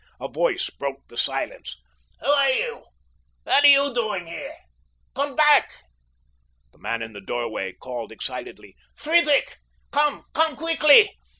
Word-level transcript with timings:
A 0.19 0.27
voice 0.27 0.67
broke 0.71 1.07
the 1.09 1.15
silence. 1.15 1.79
"Who 2.21 2.27
are 2.27 2.49
you? 2.49 2.85
What 3.43 3.63
are 3.63 3.67
you 3.67 3.93
doing 3.93 4.25
there? 4.25 4.57
Come 5.13 5.35
back!" 5.35 5.83
The 6.71 6.79
man 6.79 7.03
in 7.03 7.13
the 7.13 7.21
doorway 7.21 7.73
called 7.73 8.11
excitedly, 8.11 8.75
"Friedrich! 8.95 9.59
Come! 9.91 10.23
Come 10.33 10.55
quickly! 10.55 11.15